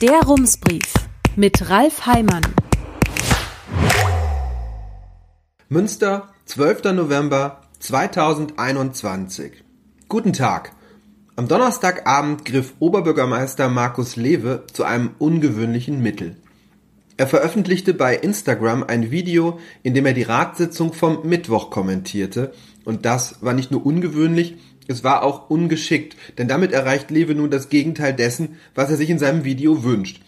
[0.00, 0.94] Der Rumsbrief
[1.36, 2.40] mit Ralf Heimann.
[5.68, 6.84] Münster, 12.
[6.94, 9.62] November 2021.
[10.08, 10.72] Guten Tag.
[11.36, 16.36] Am Donnerstagabend griff Oberbürgermeister Markus Lewe zu einem ungewöhnlichen Mittel.
[17.18, 22.54] Er veröffentlichte bei Instagram ein Video, in dem er die Ratssitzung vom Mittwoch kommentierte,
[22.86, 24.56] und das war nicht nur ungewöhnlich,
[24.90, 29.08] es war auch ungeschickt, denn damit erreicht Lewe nun das Gegenteil dessen, was er sich
[29.08, 30.20] in seinem Video wünscht.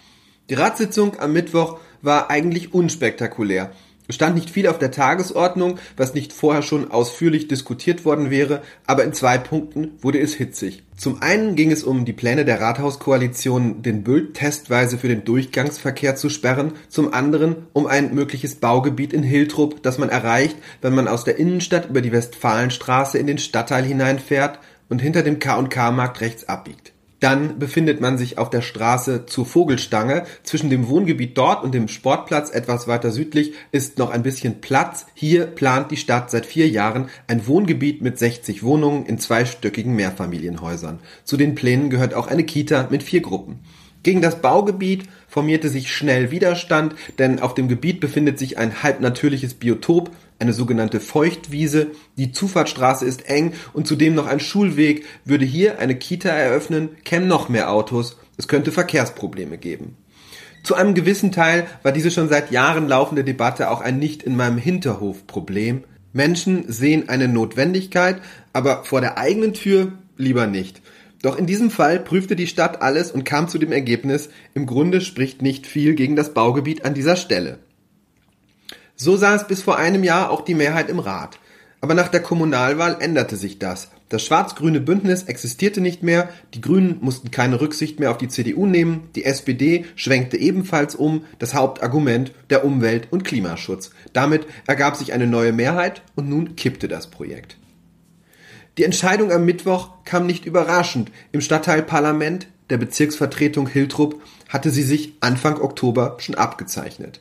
[0.50, 3.72] Die Ratssitzung am Mittwoch war eigentlich unspektakulär.
[4.08, 8.62] Es stand nicht viel auf der Tagesordnung, was nicht vorher schon ausführlich diskutiert worden wäre,
[8.86, 10.82] aber in zwei Punkten wurde es hitzig.
[10.96, 16.16] Zum einen ging es um die Pläne der Rathauskoalition, den Bült testweise für den Durchgangsverkehr
[16.16, 21.08] zu sperren, zum anderen um ein mögliches Baugebiet in Hiltrup, das man erreicht, wenn man
[21.08, 26.48] aus der Innenstadt über die Westfalenstraße in den Stadtteil hineinfährt und hinter dem K&K-Markt rechts
[26.48, 26.91] abbiegt.
[27.22, 30.24] Dann befindet man sich auf der Straße zur Vogelstange.
[30.42, 35.06] Zwischen dem Wohngebiet dort und dem Sportplatz etwas weiter südlich ist noch ein bisschen Platz.
[35.14, 40.98] Hier plant die Stadt seit vier Jahren ein Wohngebiet mit 60 Wohnungen in zweistöckigen Mehrfamilienhäusern.
[41.22, 43.60] Zu den Plänen gehört auch eine Kita mit vier Gruppen.
[44.02, 49.54] Gegen das Baugebiet formierte sich schnell Widerstand, denn auf dem Gebiet befindet sich ein halbnatürliches
[49.54, 55.04] Biotop, eine sogenannte Feuchtwiese, die Zufahrtsstraße ist eng und zudem noch ein Schulweg.
[55.24, 59.96] Würde hier eine Kita eröffnen, kämen noch mehr Autos, es könnte Verkehrsprobleme geben.
[60.64, 64.36] Zu einem gewissen Teil war diese schon seit Jahren laufende Debatte auch ein nicht in
[64.36, 65.84] meinem Hinterhof Problem.
[66.12, 68.20] Menschen sehen eine Notwendigkeit,
[68.52, 70.82] aber vor der eigenen Tür lieber nicht.
[71.22, 75.00] Doch in diesem Fall prüfte die Stadt alles und kam zu dem Ergebnis, im Grunde
[75.00, 77.60] spricht nicht viel gegen das Baugebiet an dieser Stelle.
[78.96, 81.38] So sah es bis vor einem Jahr auch die Mehrheit im Rat.
[81.80, 83.90] Aber nach der Kommunalwahl änderte sich das.
[84.08, 88.66] Das schwarz-grüne Bündnis existierte nicht mehr, die Grünen mussten keine Rücksicht mehr auf die CDU
[88.66, 93.90] nehmen, die SPD schwenkte ebenfalls um, das Hauptargument der Umwelt- und Klimaschutz.
[94.12, 97.56] Damit ergab sich eine neue Mehrheit und nun kippte das Projekt.
[98.78, 101.12] Die Entscheidung am Mittwoch kam nicht überraschend.
[101.30, 107.20] Im Stadtteilparlament der Bezirksvertretung Hiltrup hatte sie sich Anfang Oktober schon abgezeichnet.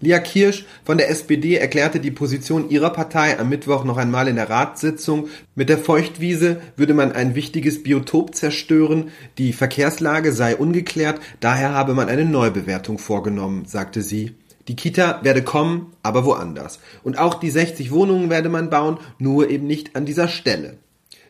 [0.00, 4.36] Lia Kirsch von der SPD erklärte die Position ihrer Partei am Mittwoch noch einmal in
[4.36, 5.28] der Ratssitzung.
[5.54, 11.92] Mit der Feuchtwiese würde man ein wichtiges Biotop zerstören, die Verkehrslage sei ungeklärt, daher habe
[11.92, 14.34] man eine Neubewertung vorgenommen, sagte sie.
[14.68, 16.80] Die Kita werde kommen, aber woanders.
[17.04, 20.78] Und auch die 60 Wohnungen werde man bauen, nur eben nicht an dieser Stelle.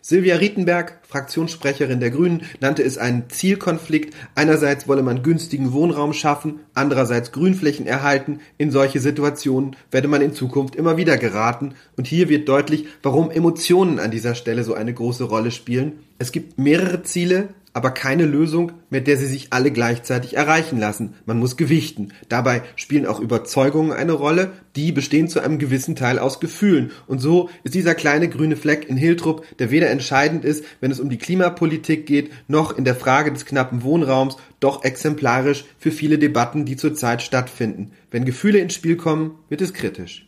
[0.09, 4.15] Silvia Rietenberg, Fraktionssprecherin der Grünen, nannte es einen Zielkonflikt.
[4.37, 8.39] Einerseits wolle man günstigen Wohnraum schaffen, andererseits Grünflächen erhalten.
[8.57, 11.75] In solche Situationen werde man in Zukunft immer wieder geraten.
[11.97, 15.95] Und hier wird deutlich, warum Emotionen an dieser Stelle so eine große Rolle spielen.
[16.21, 21.13] Es gibt mehrere Ziele, aber keine Lösung, mit der sie sich alle gleichzeitig erreichen lassen.
[21.27, 22.15] Man muss gewichten.
[22.31, 26.91] Dabei spielen auch Überzeugungen eine Rolle, die bestehen zu einem gewissen Teil aus Gefühlen.
[27.07, 31.01] Und so ist dieser kleine grüne Fleck in Hiltrup, der weder entscheidend ist, wenn es
[31.01, 36.19] um die Klimapolitik geht, noch in der Frage des knappen Wohnraums, doch exemplarisch für viele
[36.19, 37.91] Debatten, die zurzeit stattfinden.
[38.11, 40.26] Wenn Gefühle ins Spiel kommen, wird es kritisch.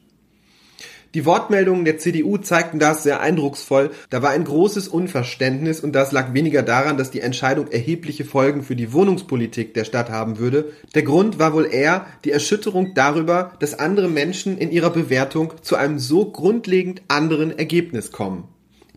[1.14, 3.90] Die Wortmeldungen der CDU zeigten das sehr eindrucksvoll.
[4.10, 8.62] Da war ein großes Unverständnis und das lag weniger daran, dass die Entscheidung erhebliche Folgen
[8.62, 10.72] für die Wohnungspolitik der Stadt haben würde.
[10.94, 15.76] Der Grund war wohl eher die Erschütterung darüber, dass andere Menschen in ihrer Bewertung zu
[15.76, 18.44] einem so grundlegend anderen Ergebnis kommen.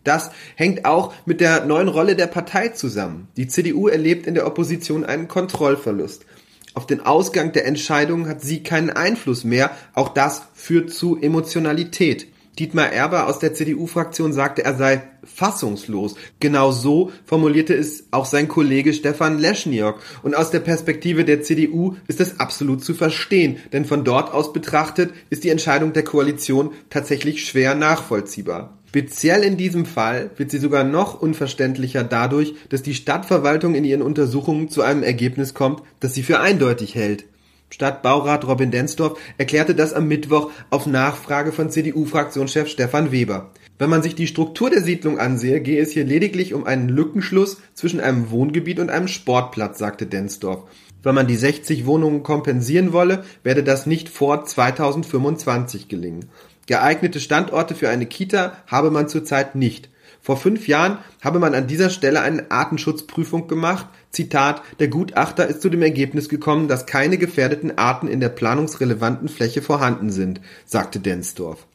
[0.04, 3.28] Das hängt auch mit der neuen Rolle der Partei zusammen.
[3.36, 6.26] Die CDU erlebt in der Opposition einen Kontrollverlust.
[6.74, 9.70] Auf den Ausgang der Entscheidung hat sie keinen Einfluss mehr.
[9.94, 12.28] Auch das führt zu Emotionalität.
[12.58, 16.16] Dietmar Erber aus der CDU-Fraktion sagte, er sei fassungslos.
[16.38, 20.00] Genau so formulierte es auch sein Kollege Stefan Leschniok.
[20.22, 24.52] Und aus der Perspektive der CDU ist das absolut zu verstehen, denn von dort aus
[24.52, 28.78] betrachtet ist die Entscheidung der Koalition tatsächlich schwer nachvollziehbar.
[28.92, 34.02] Speziell in diesem Fall wird sie sogar noch unverständlicher dadurch, dass die Stadtverwaltung in ihren
[34.02, 37.24] Untersuchungen zu einem Ergebnis kommt, das sie für eindeutig hält.
[37.70, 43.52] Stadtbaurat Robin Densdorf erklärte das am Mittwoch auf Nachfrage von CDU-Fraktionschef Stefan Weber.
[43.78, 47.62] Wenn man sich die Struktur der Siedlung ansehe, gehe es hier lediglich um einen Lückenschluss
[47.72, 50.64] zwischen einem Wohngebiet und einem Sportplatz, sagte Densdorf.
[51.02, 56.26] Wenn man die 60 Wohnungen kompensieren wolle, werde das nicht vor 2025 gelingen.
[56.66, 59.88] Geeignete Standorte für eine Kita habe man zurzeit nicht.
[60.20, 63.86] Vor fünf Jahren habe man an dieser Stelle eine Artenschutzprüfung gemacht.
[64.10, 69.28] Zitat, der Gutachter ist zu dem Ergebnis gekommen, dass keine gefährdeten Arten in der planungsrelevanten
[69.28, 71.66] Fläche vorhanden sind, sagte Densdorf.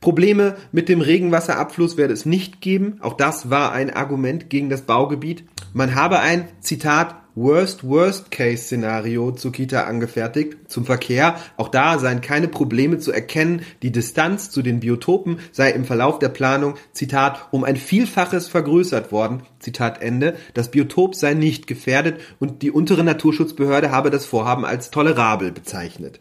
[0.00, 2.98] Probleme mit dem Regenwasserabfluss werde es nicht geben.
[3.00, 5.44] Auch das war ein Argument gegen das Baugebiet.
[5.72, 10.56] Man habe ein, Zitat, Worst-Worst-Case-Szenario zur Kita angefertigt.
[10.68, 13.62] Zum Verkehr, auch da seien keine Probleme zu erkennen.
[13.82, 19.12] Die Distanz zu den Biotopen sei im Verlauf der Planung, Zitat, um ein Vielfaches vergrößert
[19.12, 19.42] worden.
[19.58, 20.36] Zitat Ende.
[20.54, 26.20] Das Biotop sei nicht gefährdet und die untere Naturschutzbehörde habe das Vorhaben als tolerabel bezeichnet.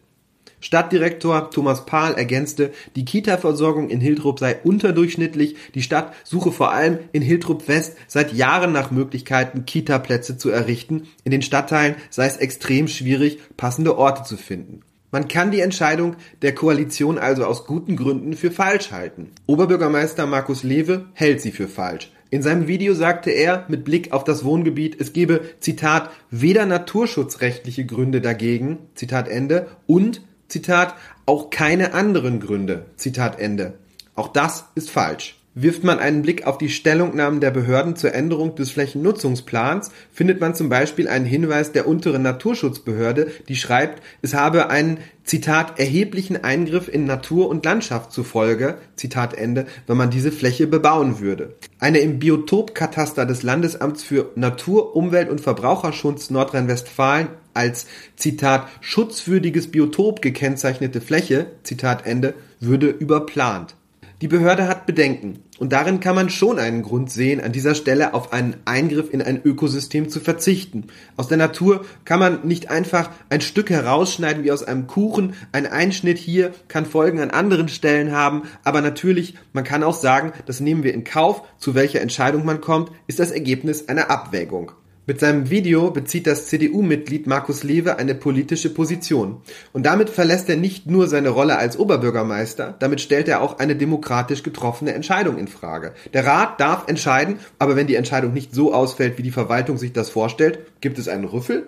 [0.62, 7.00] Stadtdirektor Thomas Pahl ergänzte, die Kita-Versorgung in Hiltrup sei unterdurchschnittlich, die Stadt suche vor allem
[7.12, 11.08] in Hiltrup West seit Jahren nach Möglichkeiten, Kita-Plätze zu errichten.
[11.24, 14.82] In den Stadtteilen sei es extrem schwierig, passende Orte zu finden.
[15.12, 19.32] Man kann die Entscheidung der Koalition also aus guten Gründen für falsch halten.
[19.46, 22.12] Oberbürgermeister Markus Lewe hält sie für falsch.
[22.30, 27.86] In seinem Video sagte er mit Blick auf das Wohngebiet, es gebe, Zitat, weder naturschutzrechtliche
[27.86, 30.96] Gründe dagegen, Zitat Ende, und Zitat,
[31.26, 33.74] auch keine anderen Gründe, Zitat Ende.
[34.16, 35.41] Auch das ist falsch.
[35.54, 40.56] Wirft man einen Blick auf die Stellungnahmen der Behörden zur Änderung des Flächennutzungsplans, findet man
[40.56, 46.88] zum Beispiel einen Hinweis der unteren Naturschutzbehörde, die schreibt, es habe einen, Zitat, erheblichen Eingriff
[46.88, 51.56] in Natur und Landschaft zufolge, Zitat Ende, wenn man diese Fläche bebauen würde.
[51.80, 60.22] Eine im Biotopkataster des Landesamts für Natur, Umwelt und Verbraucherschutz Nordrhein-Westfalen als Zitat schutzwürdiges Biotop
[60.22, 63.76] gekennzeichnete Fläche, Zitat Ende, würde überplant.
[64.22, 68.14] Die Behörde hat Bedenken und darin kann man schon einen Grund sehen, an dieser Stelle
[68.14, 70.86] auf einen Eingriff in ein Ökosystem zu verzichten.
[71.18, 75.34] Aus der Natur kann man nicht einfach ein Stück herausschneiden wie aus einem Kuchen.
[75.52, 80.34] Ein Einschnitt hier kann Folgen an anderen Stellen haben, aber natürlich, man kann auch sagen,
[80.46, 81.42] das nehmen wir in Kauf.
[81.58, 84.72] Zu welcher Entscheidung man kommt, ist das Ergebnis einer Abwägung.
[85.08, 89.42] Mit seinem Video bezieht das CDU-Mitglied Markus Lewe eine politische Position.
[89.74, 93.76] Und damit verlässt er nicht nur seine Rolle als Oberbürgermeister, damit stellt er auch eine
[93.76, 95.94] demokratisch getroffene Entscheidung in Frage.
[96.14, 99.92] Der Rat darf entscheiden, aber wenn die Entscheidung nicht so ausfällt, wie die Verwaltung sich
[99.92, 101.68] das vorstellt, gibt es einen Rüffel?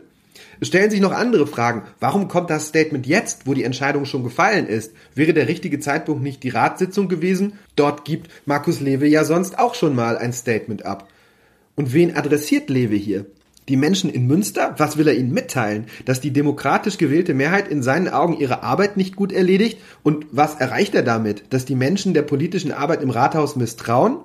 [0.60, 1.84] Es stellen sich noch andere Fragen.
[2.00, 4.94] Warum kommt das Statement jetzt, wo die Entscheidung schon gefallen ist?
[5.16, 7.54] Wäre der richtige Zeitpunkt nicht die Ratssitzung gewesen?
[7.76, 11.08] Dort gibt Markus Lewe ja sonst auch schon mal ein Statement ab.
[11.76, 13.26] Und wen adressiert Lewe hier?
[13.70, 14.76] Die Menschen in Münster?
[14.78, 15.86] Was will er ihnen mitteilen?
[16.06, 19.80] Dass die demokratisch gewählte Mehrheit in seinen Augen ihre Arbeit nicht gut erledigt?
[20.04, 21.46] Und was erreicht er damit?
[21.50, 24.18] Dass die Menschen der politischen Arbeit im Rathaus misstrauen?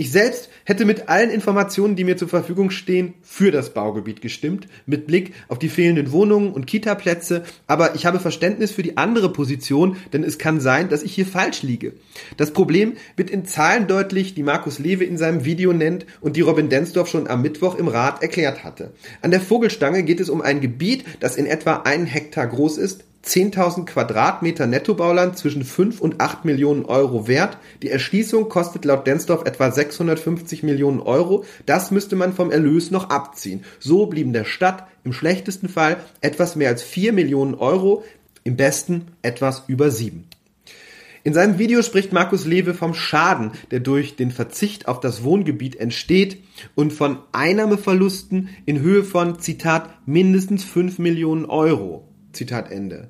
[0.00, 4.68] Ich selbst hätte mit allen Informationen, die mir zur Verfügung stehen, für das Baugebiet gestimmt,
[4.86, 9.32] mit Blick auf die fehlenden Wohnungen und Kitaplätze, aber ich habe Verständnis für die andere
[9.32, 11.94] Position, denn es kann sein, dass ich hier falsch liege.
[12.36, 16.42] Das Problem wird in Zahlen deutlich, die Markus Lewe in seinem Video nennt und die
[16.42, 18.92] Robin Densdorf schon am Mittwoch im Rat erklärt hatte.
[19.20, 23.02] An der Vogelstange geht es um ein Gebiet, das in etwa einen Hektar groß ist,
[23.24, 27.58] 10.000 Quadratmeter Nettobauland zwischen 5 und 8 Millionen Euro wert.
[27.82, 31.44] Die Erschließung kostet laut Densdorf etwa 650 Millionen Euro.
[31.66, 33.64] Das müsste man vom Erlös noch abziehen.
[33.80, 38.04] So blieben der Stadt im schlechtesten Fall etwas mehr als 4 Millionen Euro,
[38.44, 40.24] im besten etwas über 7.
[41.24, 45.76] In seinem Video spricht Markus Lewe vom Schaden, der durch den Verzicht auf das Wohngebiet
[45.76, 46.38] entsteht
[46.74, 52.07] und von Einnahmeverlusten in Höhe von, Zitat, mindestens 5 Millionen Euro.
[52.38, 53.08] Zitat Ende.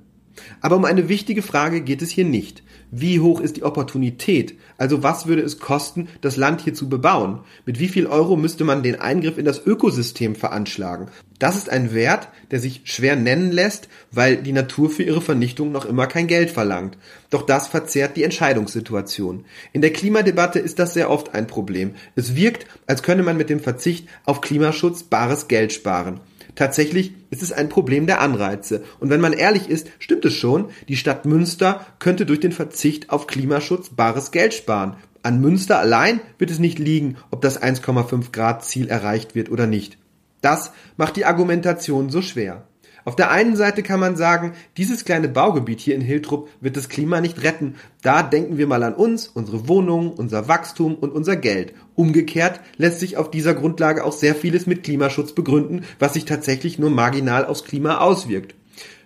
[0.61, 2.63] Aber um eine wichtige Frage geht es hier nicht.
[2.91, 4.55] Wie hoch ist die Opportunität?
[4.79, 7.41] Also was würde es kosten, das Land hier zu bebauen?
[7.67, 11.09] Mit wie viel Euro müsste man den Eingriff in das Ökosystem veranschlagen?
[11.39, 15.71] Das ist ein Wert, der sich schwer nennen lässt, weil die Natur für ihre Vernichtung
[15.71, 16.97] noch immer kein Geld verlangt.
[17.31, 19.45] Doch das verzerrt die Entscheidungssituation.
[19.73, 21.95] In der Klimadebatte ist das sehr oft ein Problem.
[22.17, 26.21] Es wirkt, als könne man mit dem Verzicht auf Klimaschutz bares Geld sparen.
[26.59, 28.83] Tatsächlich ist es ein Problem der Anreize.
[28.99, 33.11] Und wenn man ehrlich ist, stimmt es schon, die Stadt Münster könnte durch den Verzicht
[33.11, 34.97] auf Klimaschutz bares Geld sparen.
[35.23, 39.69] An Münster allein wird es nicht liegen, ob das 1,5 Grad Ziel erreicht wird oder
[39.69, 39.99] nicht.
[40.41, 42.67] Das macht die Argumentation so schwer.
[43.09, 46.91] Auf der einen Seite kann man sagen, dieses kleine Baugebiet hier in Hiltrup wird das
[46.91, 47.77] Klima nicht retten.
[48.03, 51.73] Da denken wir mal an uns, unsere Wohnungen, unser Wachstum und unser Geld.
[51.95, 56.79] Umgekehrt lässt sich auf dieser Grundlage auch sehr vieles mit Klimaschutz begründen, was sich tatsächlich
[56.79, 58.55] nur marginal aufs Klima auswirkt.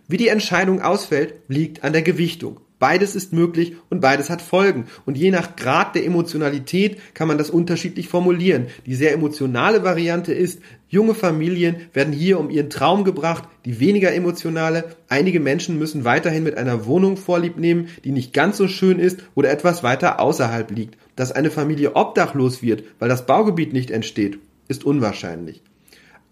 [0.09, 2.59] Wie die Entscheidung ausfällt, liegt an der Gewichtung.
[2.83, 4.87] Beides ist möglich und beides hat Folgen.
[5.07, 8.67] Und je nach Grad der Emotionalität kann man das unterschiedlich formulieren.
[8.87, 14.13] Die sehr emotionale Variante ist, junge Familien werden hier um ihren Traum gebracht, die weniger
[14.13, 18.99] emotionale, einige Menschen müssen weiterhin mit einer Wohnung vorlieb nehmen, die nicht ganz so schön
[18.99, 20.99] ist oder etwas weiter außerhalb liegt.
[21.15, 25.63] Dass eine Familie obdachlos wird, weil das Baugebiet nicht entsteht, ist unwahrscheinlich.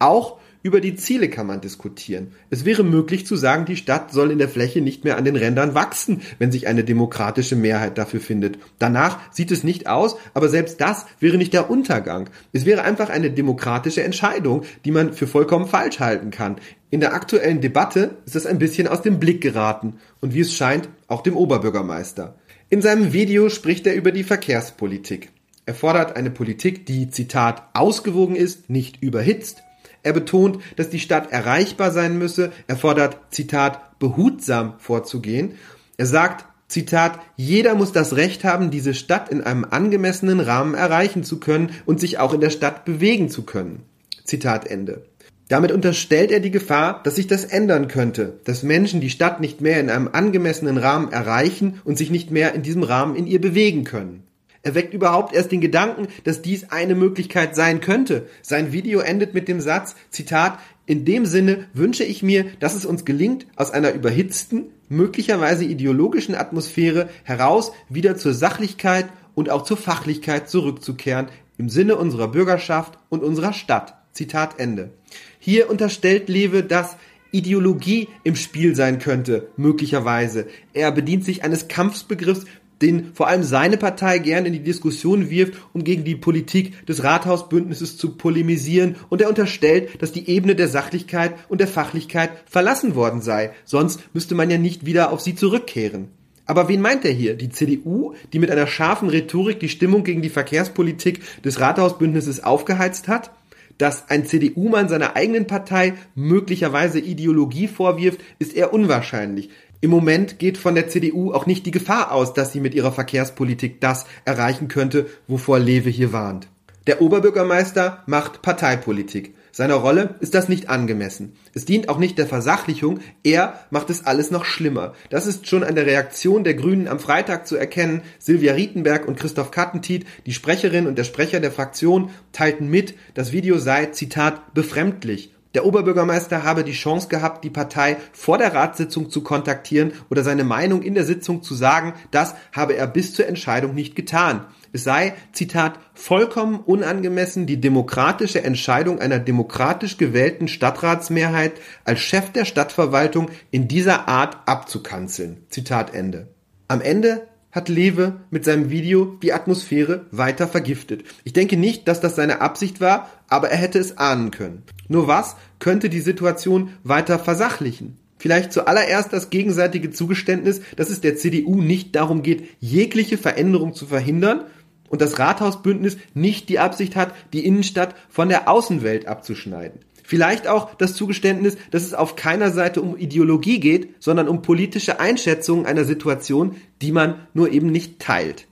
[0.00, 2.32] Auch Über die Ziele kann man diskutieren.
[2.50, 5.36] Es wäre möglich zu sagen, die Stadt soll in der Fläche nicht mehr an den
[5.36, 8.58] Rändern wachsen, wenn sich eine demokratische Mehrheit dafür findet.
[8.78, 12.28] Danach sieht es nicht aus, aber selbst das wäre nicht der Untergang.
[12.52, 16.56] Es wäre einfach eine demokratische Entscheidung, die man für vollkommen falsch halten kann.
[16.90, 20.54] In der aktuellen Debatte ist es ein bisschen aus dem Blick geraten und wie es
[20.54, 22.34] scheint, auch dem Oberbürgermeister.
[22.68, 25.30] In seinem Video spricht er über die Verkehrspolitik.
[25.64, 29.62] Er fordert eine Politik, die, Zitat, ausgewogen ist, nicht überhitzt.
[30.02, 32.52] Er betont, dass die Stadt erreichbar sein müsse.
[32.66, 35.54] Er fordert, Zitat, behutsam vorzugehen.
[35.96, 41.24] Er sagt, Zitat, jeder muss das Recht haben, diese Stadt in einem angemessenen Rahmen erreichen
[41.24, 43.82] zu können und sich auch in der Stadt bewegen zu können.
[44.24, 45.04] Zitat Ende.
[45.48, 49.60] Damit unterstellt er die Gefahr, dass sich das ändern könnte, dass Menschen die Stadt nicht
[49.60, 53.40] mehr in einem angemessenen Rahmen erreichen und sich nicht mehr in diesem Rahmen in ihr
[53.40, 54.22] bewegen können.
[54.62, 58.26] Er weckt überhaupt erst den Gedanken, dass dies eine Möglichkeit sein könnte.
[58.42, 62.84] Sein Video endet mit dem Satz, Zitat, in dem Sinne wünsche ich mir, dass es
[62.84, 69.76] uns gelingt, aus einer überhitzten, möglicherweise ideologischen Atmosphäre heraus wieder zur Sachlichkeit und auch zur
[69.76, 73.94] Fachlichkeit zurückzukehren, im Sinne unserer Bürgerschaft und unserer Stadt.
[74.12, 74.90] Zitat Ende.
[75.38, 76.96] Hier unterstellt Lewe, dass
[77.32, 80.48] Ideologie im Spiel sein könnte, möglicherweise.
[80.72, 82.46] Er bedient sich eines Kampfsbegriffs,
[82.82, 87.04] den vor allem seine Partei gern in die Diskussion wirft, um gegen die Politik des
[87.04, 92.94] Rathausbündnisses zu polemisieren, und er unterstellt, dass die Ebene der Sachlichkeit und der Fachlichkeit verlassen
[92.94, 96.08] worden sei, sonst müsste man ja nicht wieder auf sie zurückkehren.
[96.46, 97.34] Aber wen meint er hier?
[97.34, 103.06] Die CDU, die mit einer scharfen Rhetorik die Stimmung gegen die Verkehrspolitik des Rathausbündnisses aufgeheizt
[103.06, 103.30] hat?
[103.78, 109.50] Dass ein CDU-Mann seiner eigenen Partei möglicherweise Ideologie vorwirft, ist eher unwahrscheinlich.
[109.82, 112.92] Im Moment geht von der CDU auch nicht die Gefahr aus, dass sie mit ihrer
[112.92, 116.48] Verkehrspolitik das erreichen könnte, wovor Lewe hier warnt.
[116.86, 119.34] Der Oberbürgermeister macht Parteipolitik.
[119.52, 121.32] Seiner Rolle ist das nicht angemessen.
[121.54, 124.94] Es dient auch nicht der Versachlichung, er macht es alles noch schlimmer.
[125.08, 128.02] Das ist schon an der Reaktion der Grünen am Freitag zu erkennen.
[128.18, 133.32] Silvia Rietenberg und Christoph Kattentiet, die Sprecherin und der Sprecher der Fraktion, teilten mit, das
[133.32, 135.32] Video sei, Zitat, befremdlich.
[135.54, 140.44] Der Oberbürgermeister habe die Chance gehabt, die Partei vor der Ratssitzung zu kontaktieren oder seine
[140.44, 144.46] Meinung in der Sitzung zu sagen, das habe er bis zur Entscheidung nicht getan.
[144.72, 151.54] Es sei, Zitat, vollkommen unangemessen, die demokratische Entscheidung einer demokratisch gewählten Stadtratsmehrheit
[151.84, 155.44] als Chef der Stadtverwaltung in dieser Art abzukanzeln.
[155.48, 156.28] Zitat Ende.
[156.68, 161.04] Am Ende hat Lewe mit seinem Video die Atmosphäre weiter vergiftet.
[161.24, 164.62] Ich denke nicht, dass das seine Absicht war, aber er hätte es ahnen können.
[164.88, 167.96] Nur was könnte die Situation weiter versachlichen?
[168.18, 173.86] Vielleicht zuallererst das gegenseitige Zugeständnis, dass es der CDU nicht darum geht, jegliche Veränderung zu
[173.86, 174.44] verhindern
[174.90, 179.80] und das Rathausbündnis nicht die Absicht hat, die Innenstadt von der Außenwelt abzuschneiden.
[180.10, 184.98] Vielleicht auch das Zugeständnis, dass es auf keiner Seite um Ideologie geht, sondern um politische
[184.98, 188.48] Einschätzungen einer Situation, die man nur eben nicht teilt.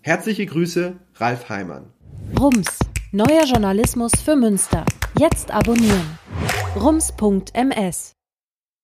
[0.00, 1.90] Herzliche Grüße, Ralf Heimann.
[2.40, 2.78] Rums,
[3.12, 4.86] neuer Journalismus für Münster.
[5.18, 6.18] Jetzt abonnieren.
[6.76, 8.14] rums.ms